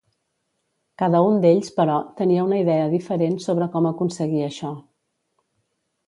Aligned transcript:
Cada 1.01 1.19
un 1.25 1.35
d'ells, 1.41 1.67
però, 1.75 1.97
tenia 2.21 2.45
una 2.47 2.57
idea 2.61 2.87
diferent 2.93 3.37
sobre 3.43 3.67
com 3.75 3.89
aconseguir 3.89 4.41
això. 4.47 4.71